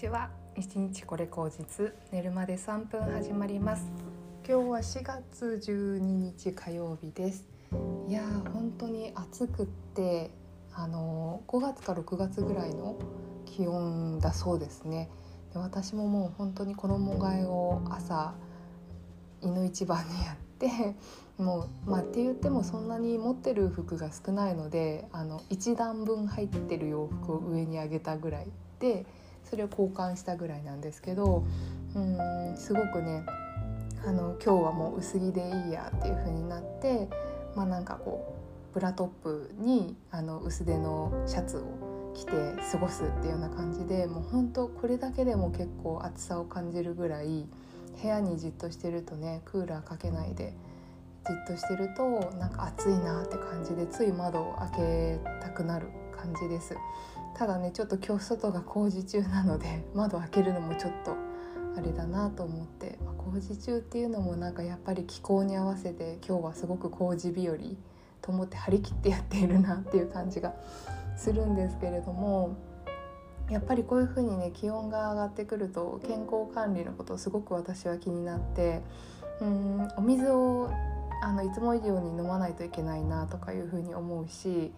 [0.00, 0.30] ちは。
[0.56, 1.92] 一日これ口実。
[2.10, 3.84] 寝るまで3分始まります。
[4.48, 7.46] 今日は4月12日火曜日です。
[8.08, 10.30] いやー本当に暑くって
[10.72, 12.96] あの5月か6月ぐらいの
[13.44, 15.10] 気温だそうですね。
[15.52, 18.32] で私ももう本当に衣替えを朝
[19.42, 20.96] いの一番にやって
[21.36, 28.46] もうまあって言ってもそんなに持ってる服が少ないのであの1段分入ってる洋服を上に上げたぐらい
[28.78, 29.04] で
[29.44, 31.44] それを交換したぐらいなんですけど
[31.94, 33.24] うんすごくね
[34.06, 37.08] あの今日はもう薄着でいいやっていう風になって
[37.54, 42.32] まあなんかこうブラトップにあの薄手のシャツを着て
[42.72, 47.46] 過ごすっていうような感じでもうほんとこれだけでも結構暑さを感じるぐらい
[48.00, 50.54] 部屋にじっとしてるとねクーラーかけないで
[51.26, 56.74] じっとしてるとなんか暑いなって感じでつい窓を開けたくなる感じです。
[57.34, 61.14] ただねちょっと今日外が工事中なので 窓開けるのもちょっと
[61.76, 67.56] あれだなと思って、まあ、工事中っていうのもなんかやっぱり気候に合わせて今日はすごく工事日和
[68.22, 70.54] と思って張り切ってやっているなっていう感じが
[71.16, 72.56] するんですけれども
[73.50, 78.82] やっぱりこういう風にね気温が上がってくると健康管理のことすごく私は気になって
[79.40, 80.70] うんお水を
[81.22, 84.72] あのいつも以上に飲まないといけないなとかいう風に思うし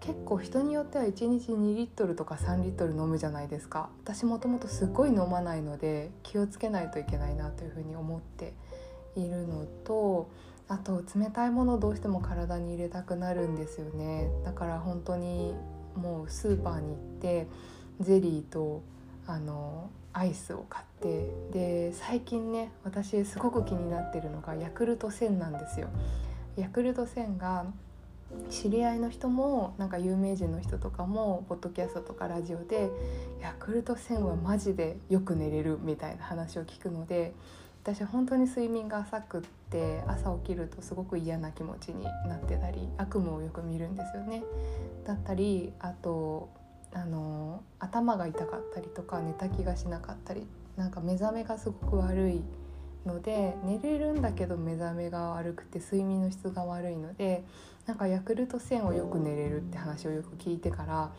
[0.00, 8.54] 結構人によっては1日2リットルとか3リットル飲むじゃないですか私もともとすっごい飲まないので気をつけないといけないなという風に思って
[9.16, 10.30] いるのと
[10.68, 15.54] あと冷たいものどうしても体に入れたくなるんですよねだから本当に
[15.96, 17.46] もうスーパーに行って
[18.00, 18.82] ゼリーと
[19.26, 25.88] あのアイスを買ってで最近ね私すごく気になってるのがヤクルト1000なんですよ。
[26.56, 27.66] ヤクルト1000が
[28.50, 32.90] 知り合いの人もなんか有名人の人とかもポッドキャストとかラジオで
[33.40, 37.34] 「ヤクルト1000はマジでよく寝れる」みたいな話を聞くので
[37.82, 44.42] 私は本当に睡眠が浅くって朝起きるとすごく嫌な気持ちになってたり悪夢をよく見るんですよね。
[45.06, 46.50] だったりあと
[46.92, 50.46] あの頭が痛かったりとか寝た気がしなかったり
[50.76, 52.42] なんか目覚めがすごく悪い
[53.06, 57.44] ので寝れるんだけど目覚めが悪くて睡眠の質が悪いので
[57.86, 61.12] なんかヤクルト1000をよく寝れるって話をよく聞いてから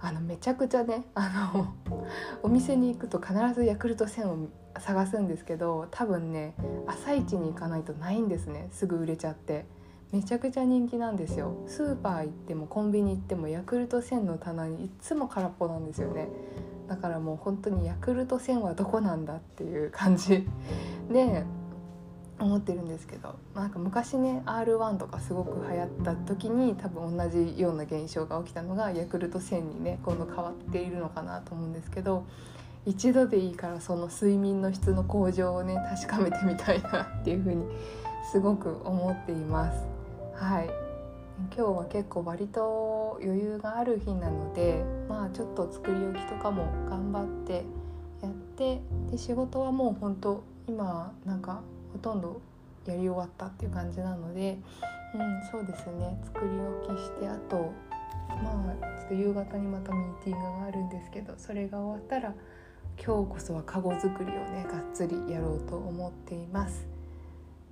[0.00, 1.74] あのめちゃくちゃねあの
[2.42, 6.54] お店に行くと必ずヤクルト1000を探すんですけど多分ね
[6.86, 9.66] 朝一に行かないとないんですねすぐ売れちゃって。
[10.10, 11.54] めちゃくちゃ人気なんですよ。
[11.66, 16.28] スーパー行ってもコンビニ行ってもヤクルト1000の棚にいつも空っぽなんですよね。
[16.88, 20.48] だからもう本当にヤクルト1000はどこなんだっていう感じ。
[21.10, 21.44] で
[22.38, 32.24] 思ってるんですけどなんか昔ね R1 とかすごく流行った時に多分同じような現象が起きたのがヤクルト1000にね今度変わっているのかなと思うんですけど
[32.86, 37.64] 一度でいいからその睡眠の質の向上をね確かめてみたいなっていうふうに
[38.30, 39.86] すごく思っています。
[40.34, 40.88] はい
[41.54, 47.64] 今日は結構割と余裕がある日なのでまあちょっと作り置きとかも頑張って
[48.22, 48.80] やって
[49.10, 51.62] で仕事はもう本当今なんか
[51.92, 52.40] ほとんど
[52.86, 54.58] やり終わったっていう感じなので、
[55.14, 56.46] うん、そうですね作り
[56.86, 57.72] 置きしてあと
[58.42, 62.34] まあちょっと夕方にまたミーティングがあるんですけどそれが終わったら
[63.02, 66.86] 今日こそはカゴ作りをねがっつりやろうと思っています。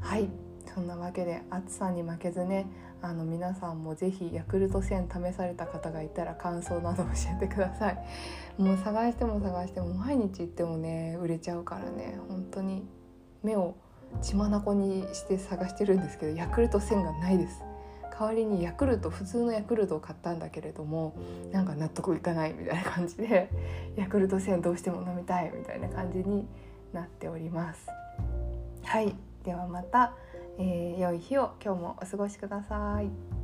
[0.00, 2.66] はいそんなわけで暑さに負けずね
[3.02, 7.98] あの皆さんも是非ヤクルト1000試された方がいたら感想など教えてください。
[8.58, 12.18] もう探しても探しても毎日行ってもね売れちゃうからね。
[12.28, 12.84] 本当に
[13.42, 13.74] 目を
[14.22, 17.62] 血眼にして探してるんですけどヤクルト1000がないです。
[18.12, 21.14] 代わりにヤクルト普通のヤクルトを買ったんだけれども
[21.52, 23.48] なんか納得いかないみたいな感じで
[23.96, 26.46] ヤクルト1000どうしても飲みたいみたいな感じに
[26.92, 27.86] なっております。
[28.84, 29.14] はい。
[29.44, 30.14] ではまた、
[30.58, 33.39] えー、良い日を今日もお過ごしください。